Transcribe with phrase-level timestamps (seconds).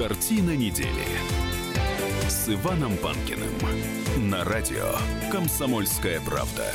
[0.00, 1.04] Картина недели
[2.26, 3.50] с Иваном Панкиным
[4.30, 4.94] на радио
[5.30, 6.72] «Комсомольская правда».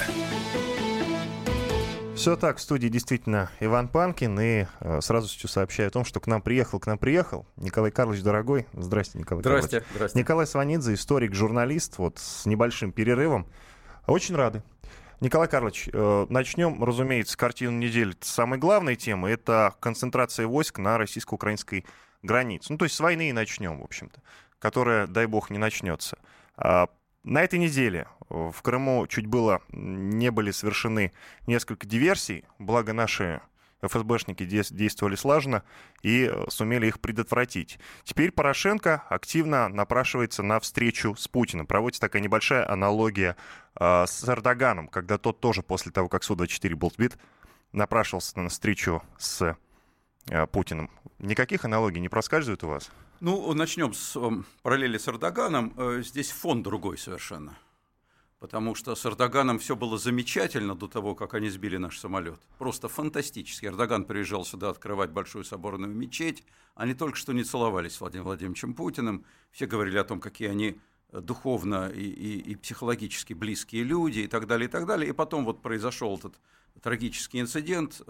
[2.15, 6.19] Все так, в студии действительно Иван Панкин, и э, сразу хочу сообщаю о том, что
[6.19, 8.67] к нам приехал, к нам приехал Николай Карлович Дорогой.
[8.73, 9.95] Здрасте, Николай Здрасте, Карлович.
[9.95, 10.19] здрасте.
[10.19, 13.47] Николай Сванидзе, историк, журналист, вот с небольшим перерывом.
[14.05, 14.61] Очень рады.
[15.19, 18.13] Николай Карлович, э, начнем, разумеется, картину недели.
[18.21, 21.85] Самой главной темы— это концентрация войск на российско-украинской
[22.25, 22.71] границе.
[22.71, 24.21] Ну, то есть с войны и начнем, в общем-то,
[24.59, 26.17] которая, дай бог, не начнется.
[26.57, 26.89] А,
[27.23, 31.11] на этой неделе в Крыму чуть было не были совершены
[31.47, 33.41] несколько диверсий, благо наши
[33.81, 35.63] ФСБшники действовали слаженно
[36.01, 37.79] и э, сумели их предотвратить.
[38.03, 41.67] Теперь Порошенко активно напрашивается на встречу с Путиным.
[41.67, 43.35] Проводится такая небольшая аналогия
[43.79, 47.17] э, с Эрдоганом, когда тот тоже после того, как Су-24 был сбит,
[47.71, 49.57] напрашивался на встречу с
[50.51, 50.89] Путиным.
[51.19, 52.91] Никаких аналогий не проскальзывает у вас?
[53.19, 55.73] Ну, начнем с э, параллели с Эрдоганом.
[55.77, 57.55] Э, здесь фон другой совершенно
[58.45, 62.39] потому что с Эрдоганом все было замечательно до того, как они сбили наш самолет.
[62.59, 63.65] Просто фантастически.
[63.65, 66.43] Эрдоган приезжал сюда открывать большую соборную мечеть.
[66.75, 69.25] Они только что не целовались с Владимиром Владимировичем Путиным.
[69.51, 70.79] Все говорили о том, какие они
[71.11, 75.09] э, духовно и, и, и психологически близкие люди и так далее, и так далее.
[75.09, 76.35] И потом вот произошел этот
[76.83, 78.01] трагический инцидент.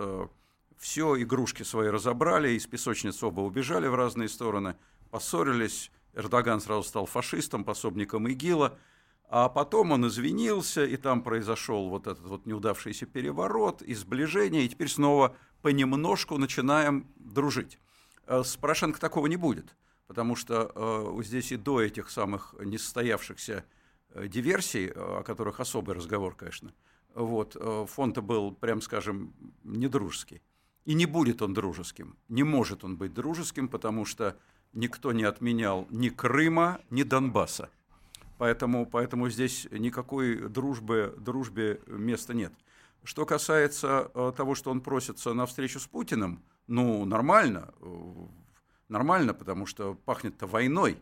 [0.76, 4.76] Э, все, игрушки свои разобрали, из песочниц оба убежали в разные стороны,
[5.12, 5.92] поссорились.
[6.14, 8.78] Эрдоган сразу стал фашистом, пособником ИГИЛа–
[9.28, 14.70] а потом он извинился, и там произошел вот этот вот неудавшийся переворот и сближение, и
[14.70, 17.80] теперь снова понемножку начинаем дружить.
[18.28, 19.76] Э, с Порошенко такого не будет,
[20.08, 23.66] потому что э, здесь и до этих самых несостоявшихся
[24.10, 26.74] э, диверсий, о которых особый разговор, конечно,
[27.16, 27.56] вот,
[27.90, 30.42] фон-то был, прям скажем, недружеский.
[30.86, 34.38] И не будет он дружеским, не может он быть дружеским, потому что
[34.74, 37.70] никто не отменял ни Крыма, ни Донбасса.
[38.38, 42.54] Поэтому, поэтому здесь никакой дружбы, дружбе места нет.
[43.04, 48.28] Что касается э, того, что он просится на встречу с Путиным, ну, нормально, э,
[48.90, 50.98] нормально, потому что пахнет-то войной.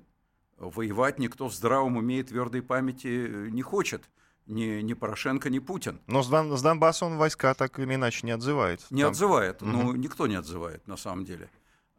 [0.57, 4.09] Воевать никто в здравом уме и твердой памяти э, не хочет.
[4.45, 5.99] Ни, ни Порошенко, ни Путин.
[6.07, 8.85] Но с, Дон, с Донбасса он войска так или иначе не отзывает.
[8.89, 9.11] Не Там...
[9.11, 9.61] отзывает.
[9.61, 9.71] Угу.
[9.71, 11.49] Ну, никто не отзывает, на самом деле.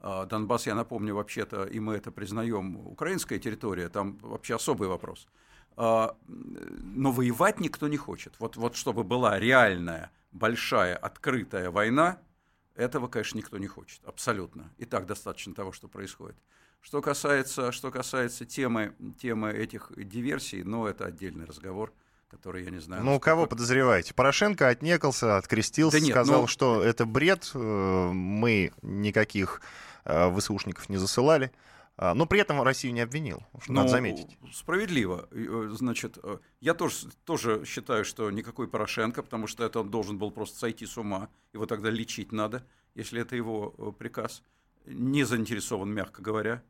[0.00, 5.26] А, Донбасс, я напомню, вообще-то, и мы это признаем, украинская территория, там вообще особый вопрос.
[5.76, 8.34] А, но воевать никто не хочет.
[8.38, 12.18] Вот, вот чтобы была реальная, большая, открытая война,
[12.74, 14.70] этого, конечно, никто не хочет, абсолютно.
[14.76, 16.36] И так достаточно того, что происходит.
[16.80, 21.94] Что касается, что касается темы, темы этих диверсий, ну, это отдельный разговор,
[22.36, 23.04] который я не знаю.
[23.04, 24.14] Ну, кого подозреваете?
[24.14, 26.46] Порошенко отнекался, открестился, да нет, сказал, ну...
[26.46, 27.58] что это бред, э,
[28.12, 29.60] мы никаких
[30.04, 31.50] Э, ВСУшников не засылали.
[31.96, 34.36] А, но при этом Россию не обвинил, что ну, надо заметить.
[34.52, 35.28] Справедливо.
[35.30, 40.18] Э, значит, э, я тоже, тоже считаю, что никакой Порошенко, потому что это он должен
[40.18, 44.42] был просто сойти с ума, его тогда лечить надо, если это его приказ.
[44.86, 46.62] Не заинтересован, мягко говоря.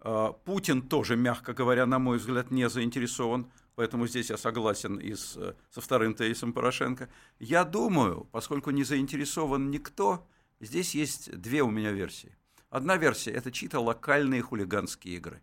[0.00, 5.14] А, Путин тоже, мягко говоря, на мой взгляд, не заинтересован, поэтому здесь я согласен и
[5.14, 5.38] с,
[5.70, 7.08] со вторым тезисом Порошенко.
[7.38, 10.26] Я думаю, поскольку не заинтересован никто,
[10.60, 12.34] здесь есть две у меня версии.
[12.70, 15.42] Одна версия– это чьи-то локальные хулиганские игры.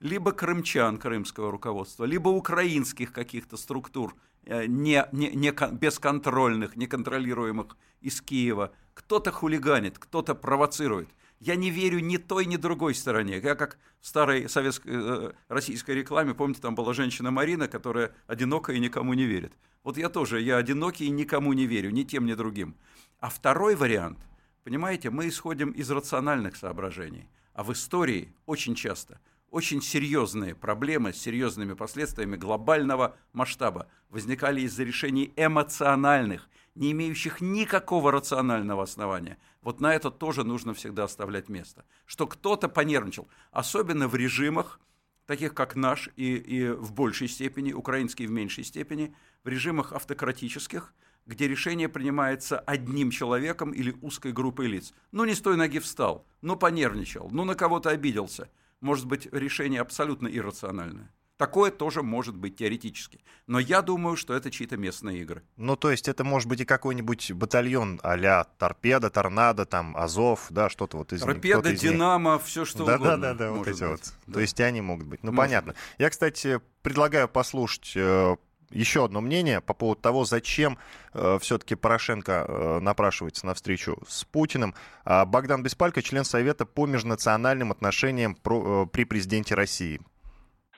[0.00, 4.14] Либо крымчан крымского руководства, либо украинских каких-то структур,
[4.44, 8.72] э, не, не, не бесконтрольных, неконтролируемых из Киева.
[8.94, 11.08] Кто-то хулиганит, кто-то провоцирует.
[11.40, 13.38] Я не верю ни той, ни другой стороне.
[13.38, 18.72] Я как в старой советской, э, российской рекламе, помните, там была женщина Марина, которая одинока
[18.72, 19.52] и никому не верит.
[19.84, 22.74] Вот я тоже, я одинокий и никому не верю, ни тем, ни другим.
[23.20, 24.18] А второй вариант–
[24.66, 29.20] Понимаете, мы исходим из рациональных соображений, а в истории очень часто
[29.52, 38.12] очень серьезные проблемы с серьезными последствиями глобального масштаба возникали из-за решений эмоциональных, не имеющих никакого
[38.12, 39.38] рационального основания.
[39.62, 41.84] Вот на это тоже нужно всегда оставлять место.
[42.04, 44.80] Что кто-то понервничал, особенно в режимах,
[45.26, 50.94] таких как наш и, и в большей степени, украинский в меньшей степени, в режимах автократических–
[51.26, 54.94] где решение принимается одним человеком или узкой группой лиц.
[55.10, 58.48] Ну, не с той ноги встал, ну, понервничал, ну, на кого-то обиделся.
[58.80, 61.12] Может быть, решение абсолютно иррациональное.
[61.36, 63.20] Такое тоже может быть теоретически.
[63.46, 65.42] Но я думаю, что это чьи-то местные игры.
[65.56, 70.70] Ну, то есть это может быть и какой-нибудь батальон а-ля Торпеда, Торнадо, там, Азов, да,
[70.70, 72.44] что-то вот из Торпеда, из Динамо, них.
[72.44, 73.16] все что да, угодно.
[73.18, 73.90] Да, да, да, вот эти быть.
[73.90, 74.12] вот.
[74.26, 74.32] Да.
[74.34, 75.22] То есть они могут быть.
[75.22, 75.72] Ну, может понятно.
[75.72, 75.82] Быть.
[75.98, 78.36] Я, кстати, предлагаю послушать э,
[78.70, 80.78] еще одно мнение по поводу того, зачем
[81.12, 84.74] э, все-таки Порошенко э, напрашивается на встречу с Путиным.
[85.04, 90.00] А Богдан Беспалько, член Совета по межнациональным отношениям про, э, при президенте России.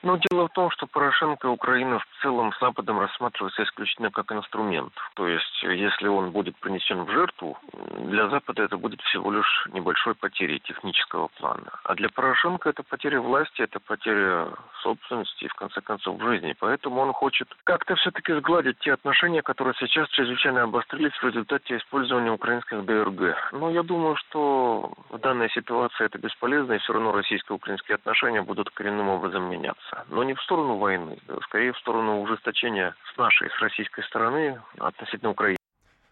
[0.01, 4.93] Ну, дело в том, что Порошенко Украина в целом с Западом рассматривается исключительно как инструмент.
[5.15, 7.57] То есть, если он будет принесен в жертву,
[7.97, 11.71] для Запада это будет всего лишь небольшой потерей технического плана.
[11.83, 14.47] А для Порошенко это потеря власти, это потеря
[14.81, 16.55] собственности и, в конце концов, жизни.
[16.57, 22.31] Поэтому он хочет как-то все-таки сгладить те отношения, которые сейчас чрезвычайно обострились в результате использования
[22.31, 23.51] украинских ДРГ.
[23.51, 28.69] Но я думаю, что в данной ситуации это бесполезно, и все равно российско-украинские отношения будут
[28.69, 33.17] коренным образом меняться двигаться, но не в сторону войны, а скорее в сторону ужесточения с
[33.17, 35.57] нашей, с российской стороны относительно Украины.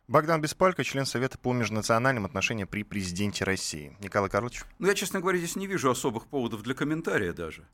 [0.07, 3.97] Богдан Беспалько, член Совета по межнациональным отношениям при президенте России.
[3.99, 4.63] Николай Карлович?
[4.79, 7.67] Ну, я, честно говоря, здесь не вижу особых поводов для комментария даже.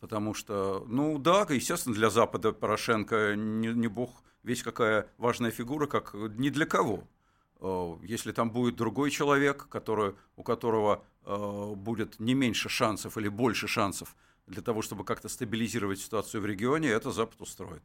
[0.00, 5.86] Потому что, ну да, естественно, для Запада Порошенко не, не бог весь какая важная фигура,
[5.86, 7.04] как ни для кого.
[7.60, 13.28] Э, если там будет другой человек, который, у которого э, будет не меньше шансов или
[13.28, 14.14] больше шансов
[14.46, 17.82] для того, чтобы как-то стабилизировать ситуацию в регионе, это Запад устроит.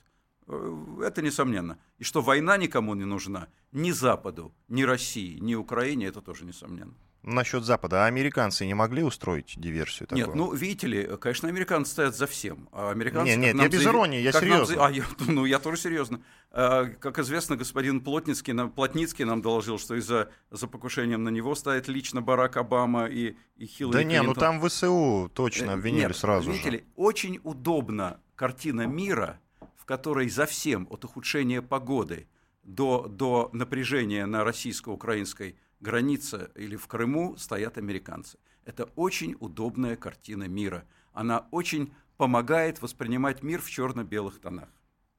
[0.47, 1.77] Э, это несомненно.
[1.97, 6.95] И что война никому не нужна, ни Западу, ни России, ни Украине, это тоже несомненно.
[7.21, 8.05] Насчет Запада.
[8.05, 10.25] А американцы не могли устроить диверсию такую?
[10.25, 12.69] Нет, ну, видите ли, конечно, американцы стоят за всем.
[12.71, 14.75] А американцы, нет, нет, я без иронии, я серьезно.
[14.75, 14.85] Нам...
[14.85, 16.21] А, я, ну, я тоже серьезно.
[16.51, 21.55] А, как известно, господин Плотницкий, нам, Плотницкий нам доложил, что из-за за покушением на него
[21.55, 26.01] стоит лично Барак Обама и, и Хиллари Да не, ну там ВСУ точно э, обвинили
[26.03, 26.77] нет, сразу видите же.
[26.77, 29.39] ли, очень удобна картина мира,
[29.75, 32.27] в которой за всем, от ухудшения погоды
[32.63, 38.37] до, до напряжения на российско-украинской границе или в Крыму стоят американцы.
[38.65, 40.85] Это очень удобная картина мира.
[41.13, 44.69] Она очень помогает воспринимать мир в черно-белых тонах.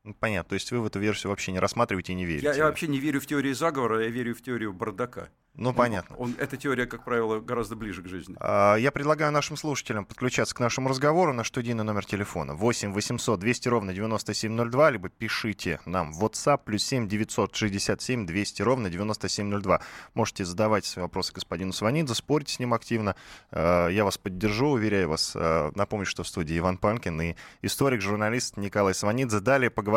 [0.03, 0.49] Ну, понятно.
[0.49, 2.47] То есть вы в эту версию вообще не рассматриваете и не верите?
[2.47, 5.29] Я, я вообще не верю в теорию заговора, я верю в теорию бардака.
[5.55, 6.17] Ну, понятно.
[6.17, 8.37] Он, эта теория, как правило, гораздо ближе к жизни.
[8.39, 13.39] А, я предлагаю нашим слушателям подключаться к нашему разговору на студийный номер телефона 8 800
[13.39, 19.83] 200 ровно 9702, либо пишите нам в WhatsApp плюс 7 967 200 ровно 9702.
[20.15, 23.17] Можете задавать свои вопросы господину Сванидзе, спорить с ним активно.
[23.51, 25.33] А, я вас поддержу, уверяю вас.
[25.35, 29.41] А, напомню, что в студии Иван Панкин и историк, журналист Николай Сванидзе.
[29.41, 29.90] Далее поговорим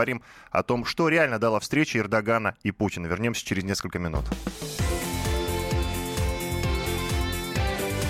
[0.52, 3.08] о том, что реально дала встреча Эрдогана и Путина.
[3.08, 4.26] Вернемся через несколько минут.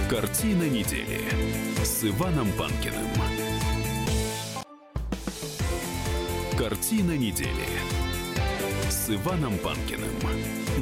[0.10, 1.22] Картина недели
[1.84, 3.08] с Иваном Панкиным.
[6.58, 7.68] Картина недели
[8.90, 10.12] с Иваном Панкиным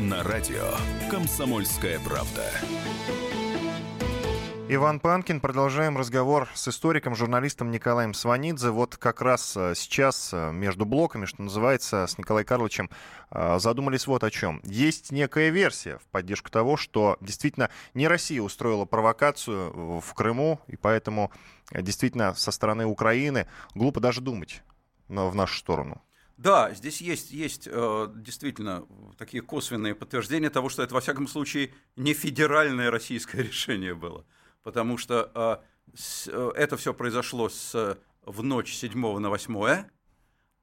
[0.10, 0.76] на радио
[1.10, 2.52] «Комсомольская правда».
[4.74, 5.42] Иван Панкин.
[5.42, 8.70] Продолжаем разговор с историком, журналистом Николаем Сванидзе.
[8.70, 12.90] Вот как раз э, сейчас э, между блоками, что называется, с Николаем Карловичем
[13.32, 14.62] э, задумались вот о чем.
[14.64, 20.78] Есть некая версия в поддержку того, что действительно не Россия устроила провокацию в Крыму, и
[20.78, 21.34] поэтому
[21.74, 24.64] действительно со стороны Украины глупо даже думать
[25.10, 26.02] в нашу сторону.
[26.38, 28.86] Да, здесь есть, есть действительно
[29.18, 34.26] такие косвенные подтверждения того, что это, во всяком случае, не федеральное российское решение было
[34.64, 35.64] потому что а,
[36.28, 39.86] э, это все произошло с, в ночь 7 на 8,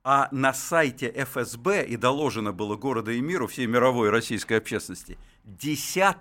[0.05, 6.17] а на сайте ФСБ, и доложено было города и миру, всей мировой российской общественности, 10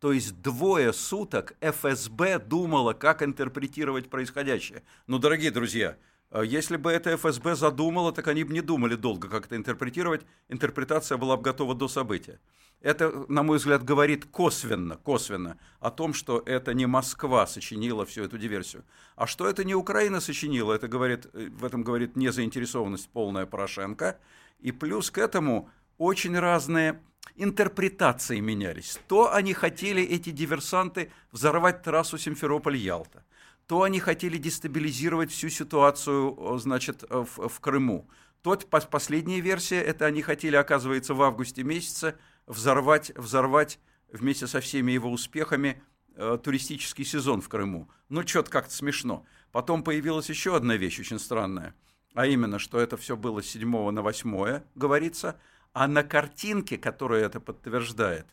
[0.00, 4.82] то есть двое суток ФСБ думала, как интерпретировать происходящее.
[5.06, 5.96] Ну, дорогие друзья,
[6.42, 10.22] если бы это ФСБ задумало, так они бы не думали долго, как это интерпретировать.
[10.48, 12.40] Интерпретация была бы готова до события.
[12.80, 18.24] Это, на мой взгляд, говорит косвенно, косвенно о том, что это не Москва сочинила всю
[18.24, 18.84] эту диверсию.
[19.14, 24.18] А что это не Украина сочинила, это говорит, в этом говорит незаинтересованность полная Порошенко.
[24.58, 27.00] И плюс к этому очень разные
[27.36, 28.98] интерпретации менялись.
[29.06, 33.24] То они хотели, эти диверсанты, взорвать трассу Симферополь-Ялта–
[33.66, 38.08] то они хотели дестабилизировать всю ситуацию, значит, в, в Крыму.
[38.42, 43.78] Тот, последняя версия, это они хотели, оказывается, в августе месяце взорвать, взорвать
[44.12, 45.82] вместе со всеми его успехами
[46.14, 47.88] э, туристический сезон в Крыму.
[48.10, 49.24] Ну, что-то как-то смешно.
[49.50, 51.74] Потом появилась еще одна вещь очень странная,
[52.12, 55.40] а именно, что это все было с 7 на 8, говорится,
[55.72, 58.26] а на картинке, которая это подтверждает,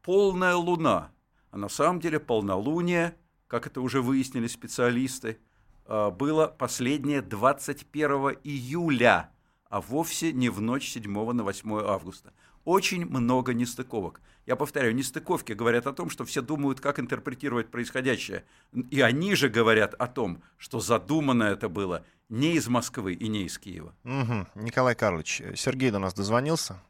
[0.00, 1.12] полная луна,
[1.50, 3.14] а на самом деле полнолуние–
[3.46, 5.38] как это уже выяснили специалисты,
[5.86, 9.30] а, было последнее 21 июля,
[9.68, 12.32] а вовсе не в ночь 7 на 8 августа.
[12.64, 14.22] очень много нестыковок.
[14.46, 18.44] Я повторяю, нестыковки говорят о том, что все думают, как интерпретировать происходящее.
[18.90, 23.44] И они же говорят о том, что задумано это было не из Москвы и не
[23.44, 23.94] из Киева.
[24.04, 24.62] Угу.
[24.62, 26.82] Николай Карлович, Сергей до нас дозвонился?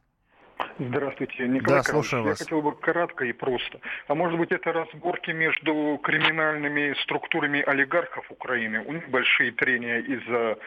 [0.78, 1.86] Здравствуйте, Николай да, Карлович.
[1.86, 2.38] слушаю Я вас.
[2.38, 3.80] хотел бы кратко и просто.
[4.08, 8.80] А может быть, это разборки между криминальными структурами олигархов Украины?
[8.80, 10.58] У них большие трения из-за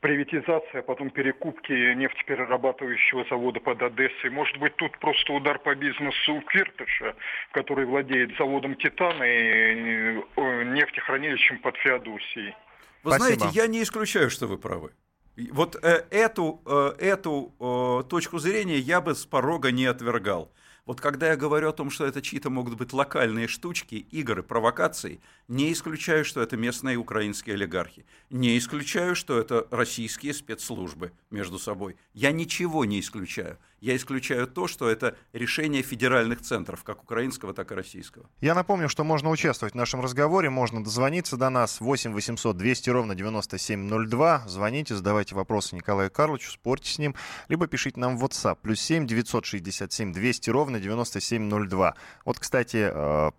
[0.00, 4.30] приватизации, а потом перекупки нефтеперерабатывающего завода под Одессой.
[4.30, 7.14] Может быть, тут просто удар по бизнесу Киртыша,
[7.52, 12.56] который владеет заводом «Титана» и э, нефтехранилищем под Феодосией.
[13.04, 13.38] Вы Спасибо.
[13.38, 14.90] знаете, я не исключаю, что вы правы.
[15.36, 20.52] Вот э, эту, э, эту э, точку зрения я бы с порога не отвергал.
[20.84, 25.20] Вот когда я говорю о том, что это чьи-то могут быть локальные штучки, игры, провокации,
[25.46, 28.04] не исключаю, что это местные украинские олигархи.
[28.30, 31.96] Не исключаю, что это российские спецслужбы между собой.
[32.14, 33.58] Я ничего не исключаю.
[33.82, 38.30] Я исключаю то, что это решение федеральных центров, как украинского, так и российского.
[38.40, 42.90] Я напомню, что можно участвовать в нашем разговоре, можно дозвониться до нас 8 800 200
[42.90, 44.44] ровно 9702.
[44.46, 47.16] Звоните, задавайте вопросы Николаю Карловичу, спорьте с ним,
[47.48, 48.58] либо пишите нам в WhatsApp.
[48.62, 51.96] Плюс 7 967 200 ровно 9702.
[52.24, 53.30] Вот, кстати, э,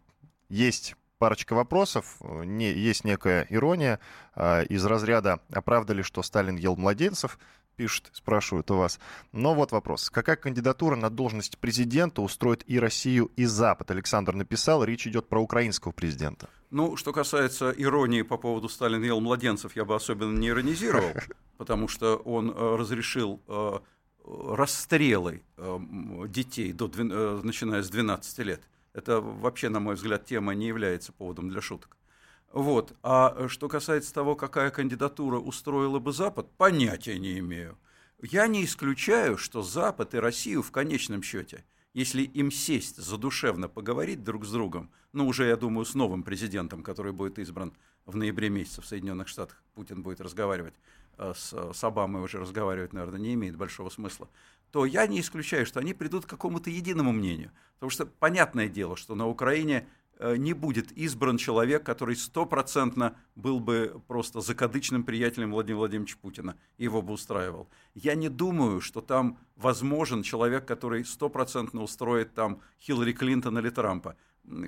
[0.49, 2.17] есть парочка вопросов.
[2.21, 4.01] Не, есть некая ирония
[4.35, 7.39] э, из разряда «Оправдали, что Сталин ел младенцев?»
[7.75, 8.99] Пишут, спрашивают у вас.
[9.31, 10.09] Но вот вопрос.
[10.09, 13.91] Какая кандидатура на должность президента устроит и Россию, и Запад?
[13.91, 16.49] Александр написал, речь идет про украинского президента.
[16.71, 21.11] Ну, что касается иронии по поводу Сталин ел младенцев, я бы особенно не иронизировал,
[21.57, 23.79] потому что он э, разрешил э,
[24.25, 25.79] расстрелы э,
[26.27, 26.87] детей, до,
[27.43, 28.61] начиная с 12 лет.
[28.93, 31.97] Это вообще, на мой взгляд, тема не является поводом для шуток.
[32.53, 32.95] Вот.
[33.01, 37.77] А что касается того, какая кандидатура устроила бы Запад, понятия не имею.
[38.21, 44.23] Я не исключаю, что Запад и Россию в конечном счете, если им сесть задушевно поговорить
[44.23, 47.73] друг с другом, ну уже, я думаю, с новым президентом, который будет избран
[48.05, 50.75] в ноябре месяце в Соединенных Штатах, Путин будет разговаривать
[51.17, 54.29] э, с, с Обамой, уже разговаривать, наверное, не имеет большого смысла,
[54.71, 57.51] то я не исключаю, что они придут к какому-то единому мнению.
[57.75, 63.59] Потому что понятное дело, что на Украине э, не будет избран человек, который стопроцентно был
[63.59, 67.67] бы просто закадычным приятелем Владимира Владимировича Путина, и его бы устраивал.
[67.93, 74.15] Я не думаю, что там возможен человек, который стопроцентно устроит там Хиллари Клинтон или Трампа.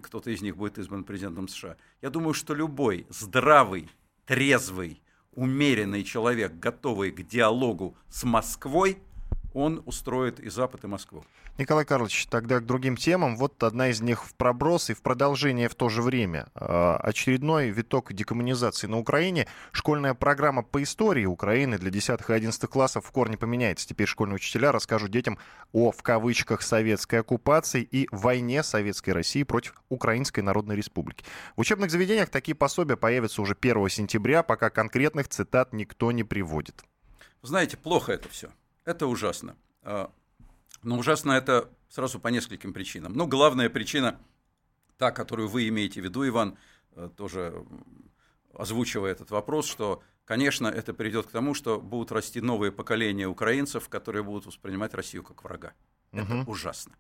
[0.04, 1.78] Кто-то из них будет избран президентом США.
[2.02, 3.90] Я думаю, что любой здравый,
[4.26, 9.00] трезвый, умеренный человек, готовый к диалогу с Москвой,
[9.56, 11.24] он устроит и Запад, и Москву.
[11.58, 13.38] Николай Карлович, тогда к другим темам.
[13.38, 16.48] Вот одна из них в проброс и в продолжение в то же время.
[16.56, 19.48] Э, Очередной виток декоммунизации на Украине.
[19.72, 23.88] Школьная программа по истории Украины для 10 и 11 классов в корне поменяется.
[23.88, 25.40] Теперь школьные учителя расскажут детям
[25.72, 31.24] о, в кавычках, советской оккупации и войне Советской России против Украинской Народной Республики.
[31.56, 36.84] В учебных заведениях такие пособия появятся уже 1 сентября, пока конкретных цитат никто не приводит.
[37.42, 38.50] Знаете, плохо это все.
[38.86, 39.56] Это ужасно.
[39.82, 40.12] А,
[40.84, 43.14] Но ужасно это сразу по нескольким причинам.
[43.14, 44.20] Ну, главная причина,
[44.98, 46.58] та, которую вы имеете в виду, Иван,
[46.96, 47.66] э, тоже
[48.54, 53.90] озвучивая этот вопрос, что, конечно, это приведет к тому, что будут расти новые поколения украинцев,
[53.90, 55.74] которые будут воспринимать Россию как врага.
[56.12, 56.50] Это Мгм.
[56.50, 56.96] ужасно.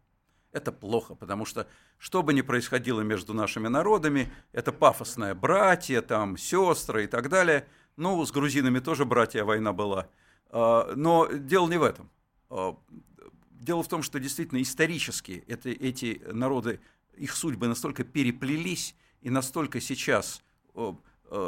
[0.52, 6.38] Это плохо, потому что что бы ни происходило между нашими народами, это пафосное братья, там,
[6.38, 7.68] сестры и так далее.
[7.98, 10.08] Ну, с грузинами тоже братья война была.
[10.56, 12.10] А, Но дело не в этом.
[12.50, 12.78] А,
[13.52, 16.80] Дело в том, что действительно исторически это, эти народы,
[17.18, 20.44] их судьбы настолько переплелись, и настолько сейчас
[20.76, 20.94] э,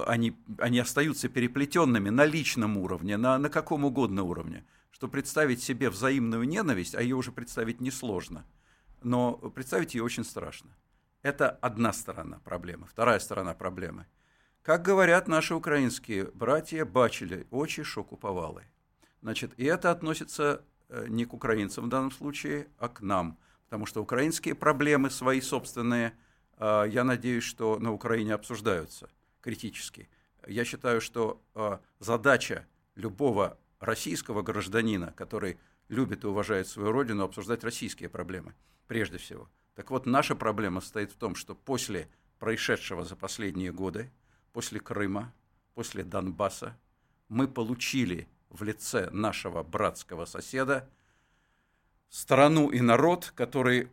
[0.07, 5.91] они, они остаются переплетенными на личном уровне, на, на каком угодно уровне, что представить себе
[5.91, 8.43] взаимную ненависть, а ее уже представить несложно,
[9.03, 10.71] но представить ее очень страшно.
[11.21, 12.87] Это одна сторона проблемы.
[12.87, 14.07] Вторая сторона проблемы.
[14.63, 18.63] Как говорят наши украинские братья, бачили, очи шоку повалы.
[19.21, 23.37] Значит, и это относится э, не к украинцам в данном случае, а к нам.
[23.65, 26.13] Потому что украинские проблемы свои собственные,
[26.57, 29.09] э, я надеюсь, что на Украине обсуждаются
[29.41, 30.09] критически.
[30.47, 35.57] Я считаю, что э, задача любого российского гражданина, который
[35.89, 38.53] любит и уважает свою родину, обсуждать российские проблемы
[38.87, 39.49] прежде всего.
[39.75, 42.09] Так вот, наша проблема состоит в том, что после
[42.39, 44.11] происшедшего за последние годы,
[44.53, 45.33] после Крыма,
[45.75, 46.77] после Донбасса,
[47.29, 50.89] мы получили в лице нашего братского соседа
[52.09, 53.89] страну и народ, который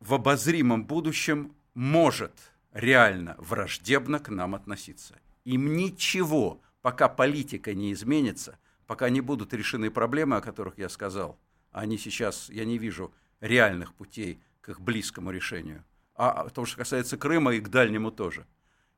[0.00, 2.32] в обозримом будущем может
[2.72, 5.18] реально враждебно к нам относиться.
[5.44, 11.38] Им ничего, пока политика не изменится, пока не будут решены проблемы, о которых я сказал,
[11.72, 15.84] а они сейчас, я не вижу реальных путей к их близкому решению.
[16.14, 18.46] А то, что касается Крыма, и к дальнему тоже.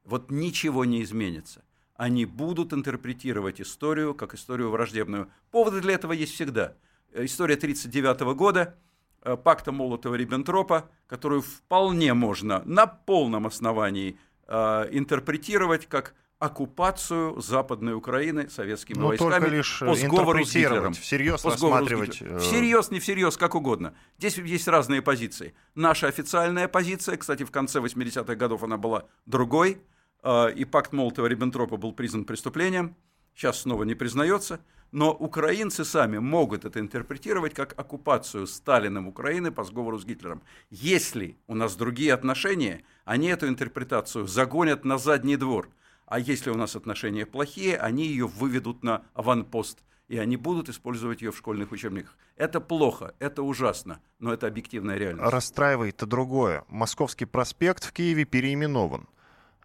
[0.05, 1.63] Вот ничего не изменится.
[2.01, 5.31] Они будут интерпретировать историю как историю враждебную.
[5.51, 6.73] Поводы для этого есть всегда.
[7.13, 8.75] История 1939 года,
[9.21, 18.49] э, пакта Молотова-Риббентропа, которую вполне можно на полном основании э, интерпретировать как оккупацию Западной Украины
[18.49, 20.95] советскими Но войсками лишь по сговору с Гитлером.
[20.95, 22.37] всерьез По с рассматривать, Гитлером.
[22.39, 23.93] э, Всерьез, не всерьез, как угодно.
[24.17, 25.53] Здесь есть разные позиции.
[25.75, 29.79] Наша официальная позиция, кстати, в конце 80-х годов она была другой, э,
[30.25, 32.97] и пакт Молотова-Риббентропа был признан преступлением,
[33.35, 34.61] сейчас снова не признается,
[34.93, 40.43] но украинцы сами могут это интерпретировать как оккупацию Сталином Украины по сговору с Гитлером.
[40.71, 45.69] Если у нас другие отношения, они эту интерпретацию загонят на задний двор–
[46.11, 51.23] а если у нас отношения плохие, они ее выведут на аванпост, и они будут использовать
[51.23, 52.19] ее в школьных учебниках.
[52.35, 55.33] Это плохо, это ужасно, но это объективная реальность.
[55.33, 56.65] Расстраивает-то другое.
[56.67, 59.09] Московский проспект в Киеве переименован.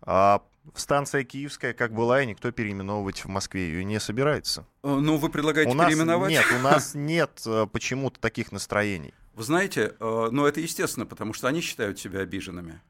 [0.06, 0.44] А
[0.76, 4.66] станция Киевская как была, и никто переименовывать в Москве ее не собирается.
[4.84, 6.32] Э, Ну, вы предлагаете у нас переименовать?
[6.32, 9.14] нет, у нас нет э, почему-то таких настроений.
[9.34, 12.82] Вы знаете, э, ну это естественно, потому что они считают себя обиженными.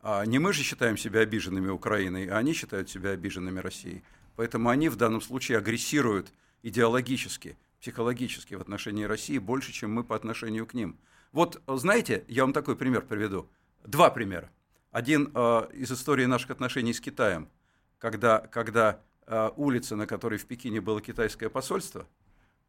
[0.00, 4.04] А не мы же считаем себя обиженными Украиной, а они считают себя обиженными Россией.
[4.36, 10.14] Поэтому они в данном случае агрессируют идеологически, психологически в отношении России больше, чем мы по
[10.14, 10.96] отношению к ним.
[11.32, 13.48] Вот, знаете, я вам такой пример приведу.
[13.84, 14.50] Два примера.
[14.96, 17.50] Один э, из истории наших отношений с Китаем,
[17.98, 22.06] когда, когда э, улица, на которой в Пекине было китайское посольство,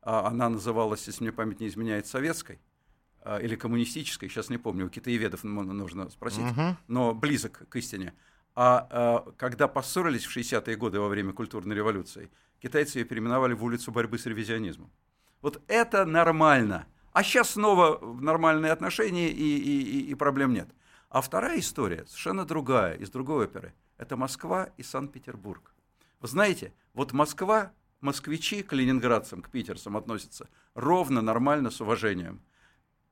[0.02, 2.60] а она называлась, если мне память не изменяет, советской,
[3.22, 6.76] а, или коммунистической, сейчас не помню, у китаеведов нужно спросить, Мгм.
[6.90, 8.14] но близок к истине.
[8.56, 12.30] А, а, когда поссорились в 60-е годы во время культурной революции,
[12.62, 14.92] китайцы ее переименовали в улицу борьбы с ревизионизмом.
[15.42, 16.88] Вот это нормально.
[17.14, 20.68] А сейчас снова нормальные отношения и, и- и проблем нет.
[21.10, 23.74] А вторая история, совершенно другая, из другой оперы.
[23.98, 25.74] Это Москва и Санкт-Петербург.
[26.20, 27.72] Вы знаете, вот Москва,
[28.02, 32.42] москвичи к ленинградцам, к питерцам относятся ровно, нормально, с уважением.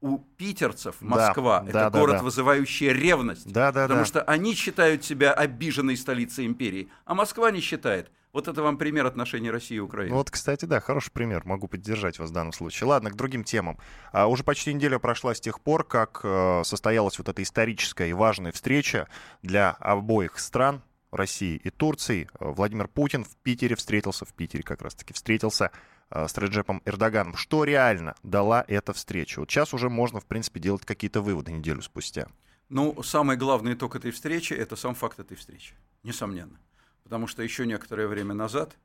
[0.01, 2.23] У питерцев Москва да, это да, город, да.
[2.23, 3.51] вызывающий ревность.
[3.51, 4.05] Да, да, потому да.
[4.05, 8.11] что они считают себя обиженной столицей империи, а Москва не считает.
[8.36, 10.12] Вот это вам пример отношений России и Украины.
[10.12, 11.43] Ну вот, кстати, да, хороший пример.
[11.45, 12.89] Могу поддержать вас в данном случае.
[12.89, 13.78] Ладно, к другим темам.
[14.12, 18.12] А, уже почти неделя прошла с тех пор, как э, состоялась вот эта историческая и
[18.13, 19.08] важная встреча
[19.41, 22.28] для обоих стран, России и Турции.
[22.38, 25.71] Владимир Путин в Питере встретился, в Питере как раз-таки встретился
[26.10, 27.38] э, с Реджепом Эрдоганом.
[27.38, 29.39] Что реально дала эта встреча?
[29.39, 32.28] Вот сейчас уже можно, в принципе, делать какие-то выводы неделю спустя.
[32.67, 36.60] Ну, самый главный итог этой встречи– это сам факт этой встречи, несомненно.
[37.06, 38.78] Потому что еще некоторое время назад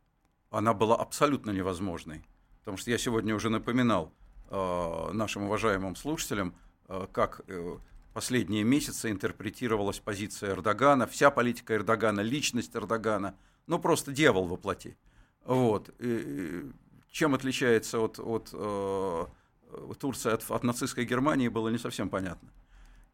[0.51, 2.23] она была абсолютно невозможной.
[2.61, 4.13] Потому что я сегодня уже напоминал
[4.51, 6.55] э, нашим уважаемым слушателям,
[6.89, 7.77] э, как э,
[8.13, 13.35] последние месяцы интерпретировалась позиция Эрдогана, вся политика Эрдогана, личность Эрдогана,
[13.67, 14.99] ну просто дьявол воплоти.
[15.47, 15.89] Вот.
[15.99, 16.05] И-
[16.69, 16.73] и
[17.11, 19.27] чем отличается от, от э,
[19.99, 22.51] Турции от, от нацистской Германии, было не совсем понятно.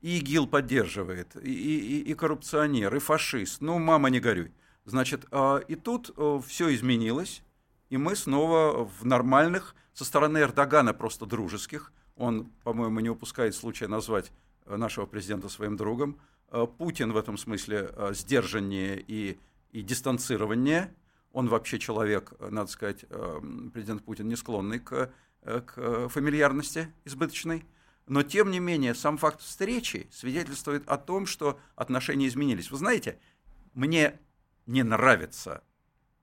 [0.03, 3.61] И ИГИЛ поддерживает, и, и, и коррупционер, и фашист.
[3.61, 4.51] Ну, мама, не горюй.
[4.87, 7.43] Значит, а, и тут все изменилось,
[7.91, 13.89] и мы снова в нормальных, со стороны Эрдогана просто дружеских, он, по-моему, не упускает случая
[13.89, 14.33] назвать
[14.65, 16.19] э, нашего президента своим другом,
[16.51, 19.39] Э, Путин в этом смысле э, сдержаннее и,
[19.73, 20.95] и дистанцированнее,
[21.33, 23.41] он вообще человек, э, надо сказать, э,
[23.73, 25.11] президент Путин не склонный к,
[25.43, 27.65] э, к э, фамильярности избыточной,
[28.07, 32.71] но тем не менее сам факт встречи свидетельствует о том, что отношения изменились.
[32.71, 33.19] Вы знаете,
[33.75, 34.21] мне
[34.67, 35.63] не нравится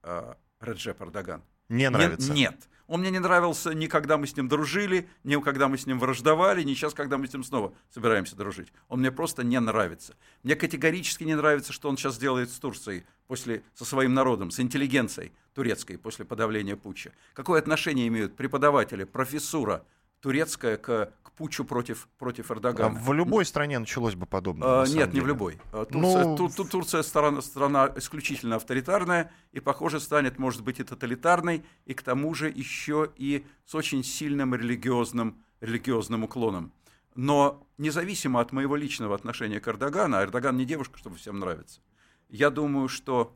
[0.04, 1.44] э, Реджеп Эрдоган.
[1.70, 2.32] Не нравится?
[2.32, 2.70] Не- нет.
[2.88, 6.00] Он мне не нравился ни когда мы с ним дружили, ни когда мы с ним
[6.00, 8.74] враждовали, ни сейчас, когда мы с ним снова собираемся дружить.
[8.90, 10.16] Он мне просто не нравится.
[10.44, 14.60] Мне категорически не нравится, что он сейчас делает с Турцией, после, со своим народом, с
[14.60, 17.14] интеллигенцией турецкой после подавления путча.
[17.34, 19.86] Какое отношение имеют преподаватели, профессура
[20.24, 22.98] турецкая к, к путчу против, против А Эрдогана?
[22.98, 24.84] в любой стране началось бы подобное.
[24.84, 25.22] А, Нет, не деле.
[25.26, 25.60] в любой.
[25.74, 30.80] А, Турция, Ну, Ту- Ту- Турция страна, страна исключительно авторитарная и, похоже, станет, может быть,
[30.80, 36.72] и тоталитарной, и к тому же еще и с очень сильным религиозным, религиозным уклоном.
[37.16, 41.82] Но независимо от моего личного отношения к Эрдогану, а Эрдоган не девушка, чтобы всем нравится,
[42.30, 43.36] я думаю, что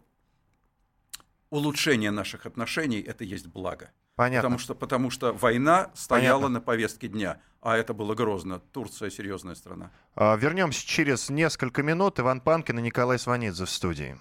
[1.49, 3.91] улучшение наших отношений– это есть благо.
[4.17, 4.49] Понятно.
[4.49, 6.55] Потому что, потому что война стояла Понятно.
[6.55, 8.59] на повестке дня, а это было грозно.
[8.59, 9.91] Турция серьезная страна.
[10.15, 12.19] А, Вернемся через несколько минут.
[12.19, 14.17] Иван Панкин и Николай Сванидзе в студии.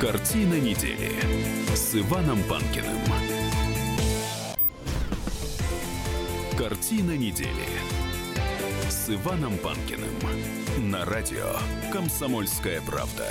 [0.00, 1.12] Картина недели.
[1.74, 2.98] с Иваном Панкиным.
[6.56, 7.68] Картина недели
[8.88, 11.44] с Иваном Панкиным на радио
[11.92, 13.26] «Комсомольская правда».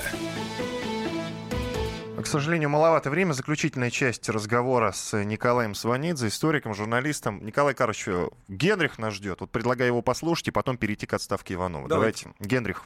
[2.22, 3.34] К сожалению, маловато времени.
[3.34, 7.46] Заключительная часть разговора с Николаем Сванидзе, историком, журналистом.
[7.46, 8.08] Николай Карлович,
[8.48, 9.42] Генрих нас ждет.
[9.42, 11.90] Вот предлагаю его послушать и потом перейти к отставке Иванова.
[11.90, 12.26] Давайте.
[12.26, 12.46] Давайте.
[12.48, 12.84] Генрих.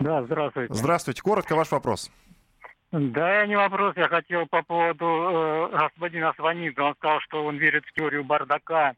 [0.00, 0.74] Да, здравствуйте.
[0.74, 1.22] Здравствуйте.
[1.22, 2.10] Коротко ваш вопрос.
[2.90, 3.94] Да, не вопрос.
[3.96, 6.80] Я хотел по поводу э, господина Сванидзе.
[6.80, 8.94] Он сказал, что он верит в теорию бардака.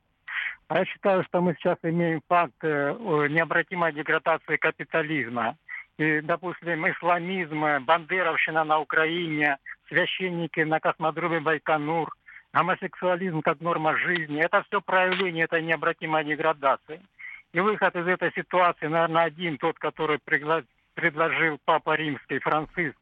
[0.70, 2.94] А я считаю, что мы сейчас имеем факт э,
[3.28, 5.56] необратимой деградации капитализма.
[5.98, 9.56] И, допустим, исламизм, бандеровщина на Украине,
[9.88, 12.14] священники на космодроме Байконур,
[12.52, 14.40] гомосексуализм как норма жизни.
[14.40, 17.00] Это все проявление этой необратимой деградации.
[17.52, 20.20] И выход из этой ситуации, наверное, один, тот, который
[20.94, 22.96] предложил Папа Римский, Франциск,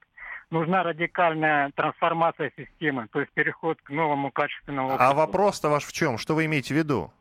[0.51, 5.05] нужна радикальная трансформация системы, то есть переход к новому качественному обществу.
[5.05, 6.17] А вопрос-то ваш в чем?
[6.17, 7.13] Что вы имеете в виду?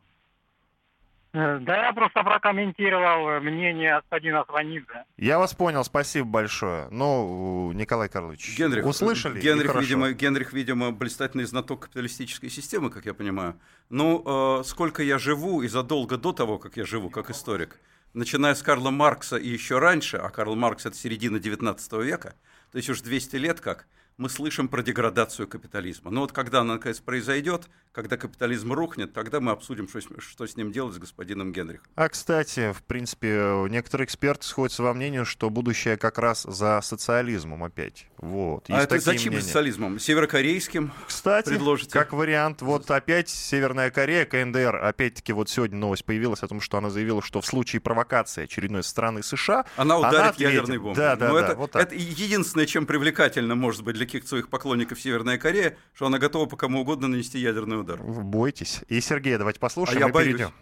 [1.32, 5.04] Э, да, я просто прокомментировал мнение господина Сванидзе.
[5.16, 6.88] Я вас понял, спасибо большое.
[6.90, 9.40] Ну, Николай Карлович, Генрих, услышали?
[9.40, 13.54] Генрих, видимо, Генрих, видимо, блистательный знаток капиталистической системы, как я понимаю.
[13.90, 17.78] Ну, э, сколько я живу, и задолго до того, как я живу, как историк,
[18.14, 22.34] начиная с Карла Маркса и еще раньше, а Карл Маркс это середина 19 века,
[22.72, 23.86] то есть уж 200 лет как,
[24.18, 26.10] мы слышим про деградацию капитализма.
[26.10, 30.56] Но вот когда она, наконец, произойдет, когда капитализм рухнет, тогда мы обсудим, что, что с
[30.56, 31.86] ним делать с господином Генрихом.
[31.94, 37.62] А, кстати, в принципе, некоторые эксперты сходятся во мнению, что будущее как раз за социализмом
[37.62, 38.08] опять.
[38.18, 38.64] Вот.
[38.68, 39.46] а это зачем мнения.
[39.46, 40.00] социализмом?
[40.00, 41.92] Северокорейским Кстати, предложите?
[41.92, 46.78] как вариант, вот опять Северная Корея, КНДР, опять-таки вот сегодня новость появилась о том, что
[46.78, 49.64] она заявила, что в случае провокации очередной страны США...
[49.76, 50.96] Она ударит она ядерной бомбой.
[50.96, 51.46] Да, да, Но да.
[51.46, 56.06] Это, вот это единственное, чем привлекательно может быть для каких-то своих поклонников Северная Корея, что
[56.06, 57.98] она готова по кому угодно нанести ядерный удар.
[58.02, 58.82] Бойтесь.
[58.88, 60.36] И Сергея давайте послушаем а я и боюсь.
[60.36, 60.52] перейдем.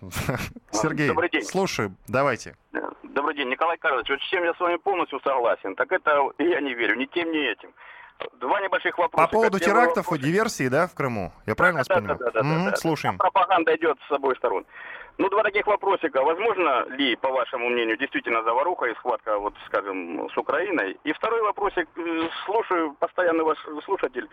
[0.72, 1.42] Сергей, Добрый день.
[1.44, 2.56] слушаем, давайте.
[3.02, 4.10] Добрый день, Николай Карлович.
[4.10, 7.32] Вот с чем я с вами полностью согласен, так это я не верю ни тем,
[7.32, 7.70] ни этим.
[8.40, 9.26] Два небольших вопроса.
[9.26, 11.32] По поводу терактов и диверсий, да, в Крыму?
[11.46, 12.18] Я правильно да, вас понимаю?
[12.18, 13.18] Да, да, да, mm-hmm, да, Слушаем.
[13.18, 14.64] Пропаганда идет с обоих сторон.
[15.18, 16.22] Ну, два таких вопросика.
[16.22, 20.98] Возможно ли, по вашему мнению, действительно заваруха и схватка, вот, скажем, с Украиной?
[21.04, 21.88] И второй вопросик.
[21.96, 24.28] Э, слушаю, постоянно ваш слушатель.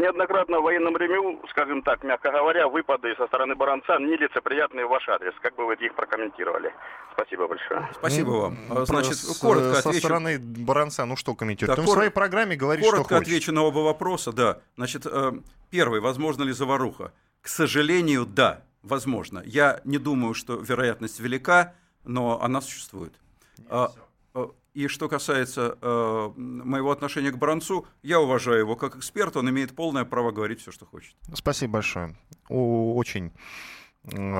[0.00, 5.06] Неоднократно в военном ревю, скажем так, мягко говоря, выпады со стороны Баранца нелицеприятные в ваш
[5.10, 5.34] адрес.
[5.42, 6.72] Как бы вы их прокомментировали?
[7.12, 7.86] Спасибо большое.
[7.92, 8.56] Спасибо вам.
[8.70, 10.06] А, значит, с, коротко со отвечу.
[10.06, 11.76] стороны Баранца, ну что комментирует?
[11.76, 11.92] Да, Он кор...
[11.92, 13.28] в своей программе говорит, коротко что хочет.
[13.28, 14.60] отвечу на оба вопроса, да.
[14.76, 15.32] Значит, э,
[15.70, 17.12] первый, возможно ли заваруха?
[17.42, 19.42] К сожалению, да, возможно.
[19.44, 23.12] Я не думаю, что вероятность велика, но она существует.
[23.68, 24.00] А, э,
[24.74, 29.74] и что касается э, моего отношения к Бранцу, я уважаю его как эксперт, он имеет
[29.74, 31.14] полное право говорить все, что хочет.
[31.34, 32.16] Спасибо большое.
[32.48, 33.32] О, очень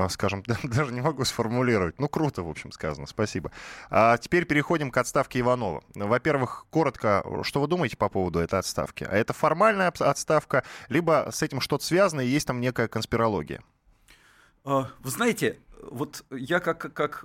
[0.09, 1.99] скажем, даже не могу сформулировать.
[1.99, 3.07] Ну, круто, в общем, сказано.
[3.07, 3.53] Спасибо.
[3.91, 5.85] А теперь переходим к отставке Иванова.
[5.95, 9.05] Во-первых, коротко, что вы думаете по поводу этой отставки?
[9.05, 13.63] А это формальная отставка, либо с этим что-то связано, и есть там некая конспирология?
[14.65, 17.25] А, вы знаете, вот я как, как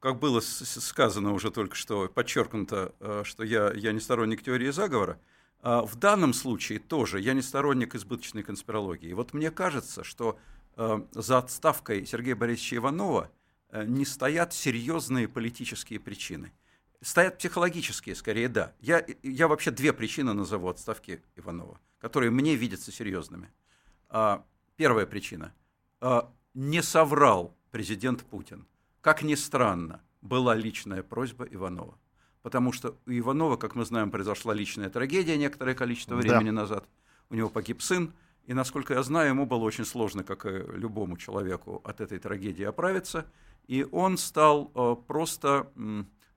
[0.00, 5.20] как было сказано уже только что, подчеркнуто, э, что я, я не сторонник теории заговора,
[5.60, 9.12] а в данном случае тоже я не сторонник избыточной конспирологии.
[9.12, 10.38] Вот мне кажется, что
[10.76, 13.30] э, за отставкой Сергея Борисовича Иванова
[13.70, 16.52] э, не стоят серьезные политические причины.
[17.00, 18.72] Стоят психологические, скорее, да.
[18.80, 23.52] Я, я вообще две причины назову отставки Иванова, которые мне видятся серьезными.
[24.08, 24.44] А,
[24.76, 25.54] первая причина.
[26.54, 28.66] Не соврал президент Путин–
[29.00, 31.98] как ни странно, была личная просьба Иванова.
[32.42, 36.62] Потому что у Иванова, как мы знаем, произошла личная трагедия некоторое количество времени да.
[36.62, 36.88] назад.
[37.30, 38.12] У него погиб сын,
[38.46, 42.64] и, насколько я знаю, ему было очень сложно, как и любому человеку, от этой трагедии
[42.64, 43.26] оправиться.
[43.66, 45.70] И он стал э, просто,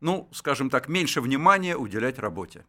[0.02, 2.66] ну, скажем так, меньше внимания уделять работе.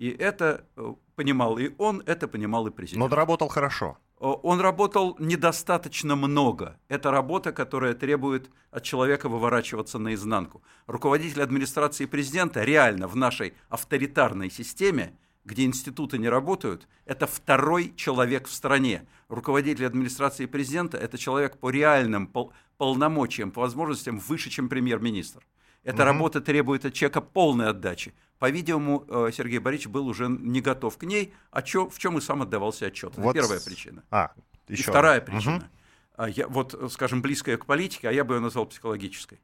[0.00, 3.00] И это э, понимал и он, это понимал и президент.
[3.00, 3.98] Но доработал хорошо.
[4.18, 6.78] Он работал недостаточно много.
[6.88, 10.62] Это работа, которая требует от человека выворачиваться наизнанку.
[10.86, 18.46] Руководитель администрации президента реально в нашей авторитарной системе, где институты не работают, это второй человек
[18.46, 19.06] в стране.
[19.28, 25.42] Руководитель администрации президента– это человек по реальным пол полномочиям, по возможностям выше, чем премьер-министр.
[25.82, 26.04] Эта угу.
[26.04, 28.14] работа требует от человека полной отдачи.
[28.40, 32.20] По-видимому, э, Сергей Борисович был уже не готов к ней, а чё, в чем и
[32.20, 33.12] сам отдавался отчет.
[33.16, 33.36] Вот...
[33.36, 34.02] Это первая причина.
[34.10, 34.32] А,
[34.66, 34.80] еще.
[34.80, 35.70] И вторая причина.
[36.16, 36.26] Угу.
[36.26, 39.40] Я, вот, скажем, близкая к политике, а я бы ее назвал психологической.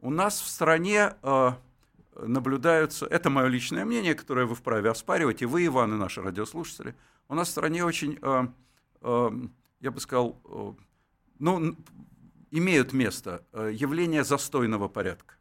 [0.00, 1.52] У нас в стране э,
[2.16, 6.96] наблюдаются, это мое личное мнение, которое вы вправе оспаривать, и вы, Иван, и наши радиослушатели,
[7.28, 8.46] у нас в стране очень, э,
[9.02, 9.30] э,
[9.80, 10.72] я бы сказал, э,
[11.38, 11.76] ну,
[12.50, 15.34] имеют место э, явления застойного порядка,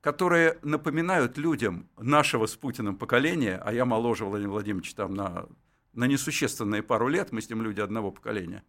[0.00, 5.46] которые напоминают людям нашего с Путиным поколения, а я моложе Владимира Владимировича там на,
[5.92, 8.62] на несущественные пару лет, мы с ним люди одного поколения,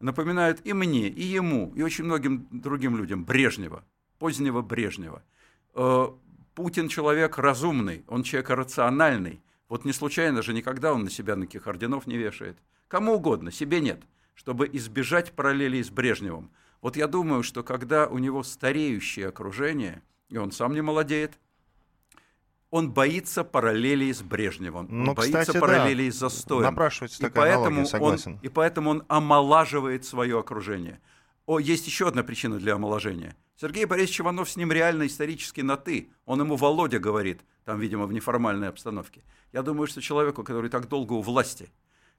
[0.00, 3.84] напоминают и мне, и ему, и очень многим другим людям Брежнева,
[4.18, 5.22] позднего Брежнева.
[5.74, 6.08] Э,
[6.54, 9.40] Путин человек разумный, он человек рациональный.
[9.68, 12.58] Вот не случайно же никогда он на себя никаких орденов не вешает.
[12.88, 14.02] Кому угодно, себе нет,
[14.34, 16.50] чтобы избежать параллелей с Брежневым.
[16.82, 21.38] Вот я думаю, что когда у него стареющее окружение, и он сам не молодеет,
[22.70, 25.60] он боится параллелей с Брежневым, он Ну, боится кстати, да.
[25.60, 26.62] параллелей с застоем.
[26.62, 28.32] Напрашивается И такая поэтому, аналогия, согласен.
[28.32, 30.98] он, и поэтому он омолаживает свое окружение.
[31.44, 33.36] О, есть еще одна причина для омоложения.
[33.56, 36.08] Сергей Борисович Иванов с ним реально исторически на «ты».
[36.24, 39.22] Он ему Володя говорит, там, видимо, в неформальной обстановке.
[39.52, 41.70] Я думаю, что человеку, который так долго у власти,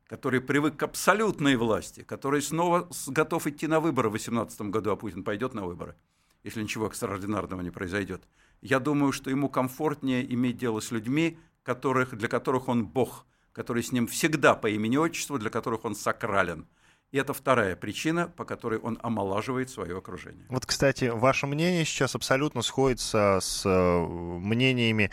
[0.05, 4.95] который привык к абсолютной власти, который снова готов идти на выборы в 2018 году, а
[4.95, 5.95] Путин пойдет на выборы,
[6.43, 8.23] если ничего экстраординарного не произойдет.
[8.61, 13.83] Я думаю, что ему комфортнее иметь дело с людьми, которых, для которых он бог, которые
[13.83, 16.67] с ним всегда по имени-отчеству, для которых он сакрален.
[17.11, 20.45] И это вторая причина, по которой он омолаживает свое окружение.
[20.49, 25.11] Вот, кстати, ваше мнение сейчас абсолютно сходится с э, мнениями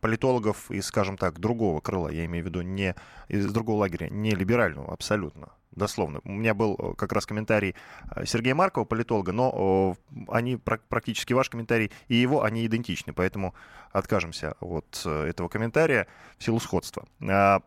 [0.00, 2.94] политологов из, скажем так, другого крыла, я имею в виду не
[3.28, 6.20] из другого лагеря, не либерального, абсолютно, дословно.
[6.24, 7.74] У меня был э, как раз комментарий
[8.14, 13.12] э, Сергея Маркова, политолога, но э, они прак- практически ваш комментарий и его, они идентичны,
[13.12, 13.54] поэтому
[13.92, 16.06] откажемся от э, этого комментария
[16.38, 17.06] в силу сходства.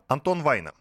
[0.06, 0.72] Антон Вайна,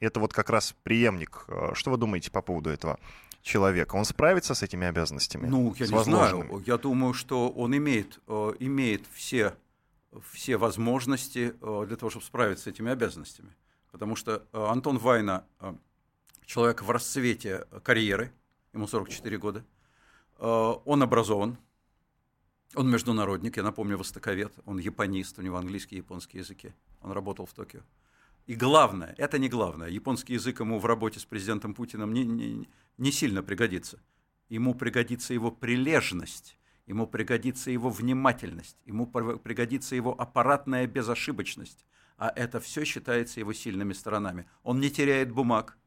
[0.00, 1.44] это вот как раз преемник.
[1.48, 2.98] Э, Что вы думаете по поводу этого
[3.42, 3.96] человека?
[3.96, 5.46] Он справится с этими обязанностями?
[5.46, 6.48] Ну, я не возложенными?
[6.48, 6.62] знаю.
[6.66, 9.54] Я думаю, что он имеет, э, имеет все,
[10.30, 13.54] все возможности э, для того, чтобы справиться с этими обязанностями.
[13.90, 15.74] Потому что э, Антон Вайна э,
[16.44, 18.32] человек в расцвете карьеры,
[18.72, 19.64] ему 44 года.
[20.38, 21.56] Он образован,
[22.74, 26.74] он международник, я напомню, востоковед, он японист, у него английский и японский языки.
[27.00, 27.82] Он работал в Токио.
[28.46, 32.68] И главное, это не главное, японский язык ему в работе с президентом Путиным не, не,
[32.98, 34.00] не сильно пригодится.
[34.48, 41.84] Ему пригодится его прилежность, ему пригодится его внимательность, ему пр- пригодится его аппаратная безошибочность.
[42.18, 44.46] А это все считается его сильными сторонами.
[44.62, 45.78] Он не теряет бумаг,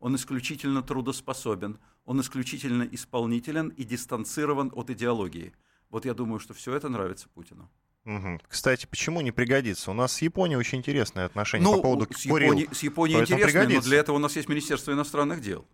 [0.00, 5.52] он исключительно трудоспособен, он исключительно исполнителен и дистанцирован от идеологии.
[5.90, 7.70] Вот я думаю, что все это нравится Путину.
[8.48, 9.90] Кстати, почему не пригодится?
[9.90, 12.24] У нас с Японией очень интересные отношения по поводу с.
[12.24, 15.66] Японией, с Японией Поэтому интересно, но для этого у нас есть Министерство иностранных дел.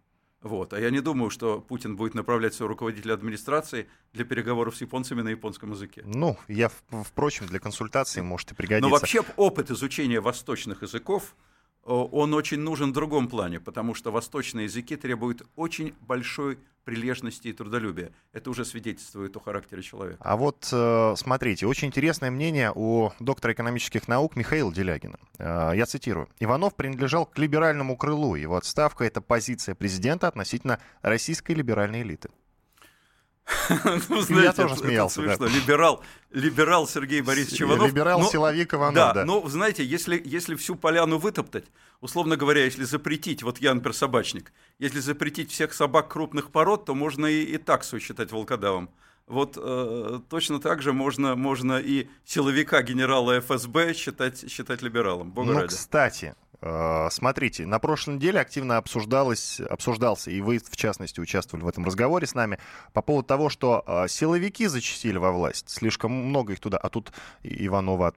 [0.44, 0.74] Вот.
[0.74, 5.22] А я не думаю, что Путин будет направлять своего руководителя администрации для переговоров с японцами
[5.22, 6.02] на японском языке.
[6.04, 8.86] Ну, я, впрочем, для консультации может и пригодиться.
[8.86, 11.34] Но вообще опыт изучения восточных языков,
[11.84, 17.52] он очень нужен в другом плане, потому что восточные языки требуют очень большой прилежности и
[17.52, 18.12] трудолюбия.
[18.32, 20.18] Это уже свидетельствует о характере человека.
[20.20, 25.18] А вот э, смотрите, очень интересное мнение у доктора экономических наук Михаила Делягина.
[25.38, 26.28] Э, Я цитирую.
[26.40, 28.34] «Иванов принадлежал к либеральному крылу.
[28.34, 32.28] Его отставка— это позиция президента относительно российской либеральной элиты».
[34.08, 35.36] Ну, знаете, тоже это- смеялся, это да.
[35.36, 35.58] смешно.
[35.60, 37.78] Либерал, либерал Сергей Борисович Иванов.
[37.80, 39.24] но- Либерал-силовик Иванов, да, да.
[39.24, 41.64] но, знаете, если, если всю поляну вытоптать,
[42.00, 47.26] условно говоря, если запретить, вот Янпер собачник, если запретить всех собак крупных пород, то можно
[47.26, 48.90] и, и таксу считать волкодавом.
[49.26, 55.30] Вот э, точно так же можно, можно и силовика генерала ФСБ считать, считать либералом.
[55.32, 55.68] Бога Ну, ради.
[55.68, 56.43] кстати, э,
[57.10, 62.26] смотрите, на прошлой неделе активно обсуждалось, обсуждался, и вы, в частности, участвовали в этом разговоре
[62.26, 62.58] с нами,
[62.92, 67.12] по поводу того, что э, силовики зачастили во власть, слишком много их туда, а тут
[67.42, 68.14] Иванова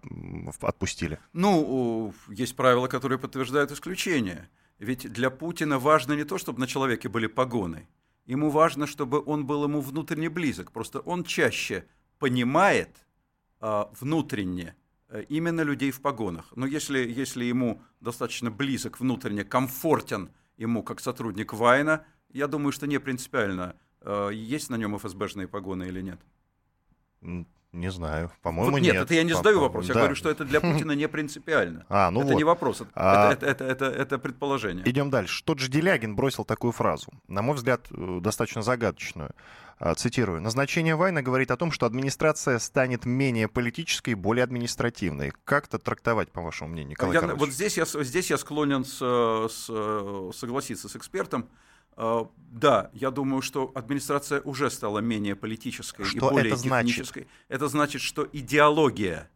[0.61, 1.19] отпустили.
[1.33, 4.49] Ну, есть правила, которые подтверждают исключение.
[4.79, 7.87] Ведь для Путина важно не то, чтобы на человеке были погоны.
[8.25, 10.71] Ему важно, чтобы он был ему внутренне близок.
[10.71, 11.85] Просто он чаще
[12.19, 12.89] понимает
[13.59, 14.86] а, внутренне э,
[15.29, 16.51] именно людей в погонах.
[16.55, 22.87] Но если, если ему достаточно близок внутренне, комфортен ему как сотрудник Вайна, я думаю, что
[22.87, 26.19] не принципиально, э, есть на нем ФСБшные погоны или нет.
[27.73, 28.93] Не знаю, по-моему, Вот нет.
[28.93, 29.87] нет, это я не задаю вопрос.
[29.87, 29.99] Я да.
[29.99, 31.85] говорю, что это для Путина не принципиально.
[31.89, 32.37] А, ну это вот.
[32.37, 34.89] не вопрос, это, А- это, это, это, это предположение.
[34.89, 35.43] Идем дальше.
[35.43, 39.31] Тот же Делягин бросил такую фразу, на мой взгляд, э, достаточно загадочную.
[39.79, 40.41] А, Цитирую.
[40.41, 45.31] «Назначение Вайна говорит о том, что администрация станет менее политической и более административной».
[45.43, 47.39] Как это трактовать, по вашему мнению, Николай Я- Карлович?
[47.39, 51.47] вот здесь я, здесь я склонен с, с, согласиться с экспертом.
[51.95, 56.87] Э, Да, я думаю, что администрация уже стала менее политической и Что более это значит?
[56.95, 57.27] технической.
[57.47, 59.29] Это значит, что идеология,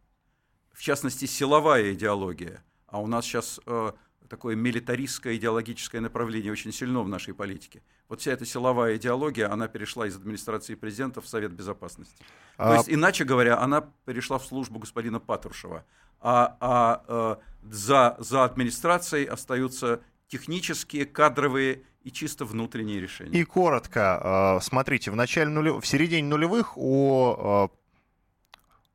[0.72, 2.64] в частности, силовая идеология.
[2.88, 3.92] А у нас сейчас э,
[4.32, 7.82] такое милитаристское идеологическое направление очень сильно в нашей политике.
[8.08, 12.24] Вот вся эта силовая идеология, она перешла из администрации президента в Совет Безопасности.
[12.56, 12.70] А...
[12.70, 15.84] То есть, иначе говоря, она перешла в службу господина Патрушева.
[16.22, 23.38] А, а э, за, за администрацией остаются технические, кадровые и чисто внутренние решения.
[23.38, 25.84] И коротко, э, смотрите, в, начале нулев...
[25.84, 27.68] в середине нулевых у, э,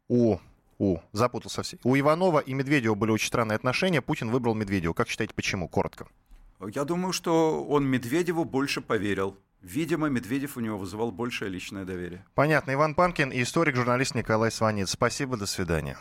[0.08, 0.40] у
[0.80, 1.78] у, запутался все.
[1.84, 4.02] У Иванова и Медведева были очень странные отношения.
[4.02, 4.94] Путин выбрал Медведева.
[4.94, 5.68] Как считаете, почему?
[5.68, 6.08] Коротко.
[6.60, 9.38] Я думаю, что он Медведеву больше поверил.
[9.62, 12.26] Видимо, Медведев у него вызывал большее личное доверие.
[12.36, 12.74] Понятно.
[12.74, 14.92] Иван Панкин и историк-журналист Николай Сванец.
[14.92, 15.98] Спасибо, до свидания.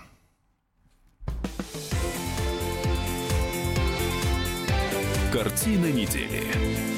[5.33, 6.45] Картина недели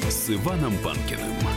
[0.09, 1.48] с Иваном Панкиным.